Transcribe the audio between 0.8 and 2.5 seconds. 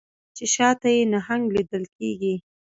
ته یې نهنګ لیدل کیږي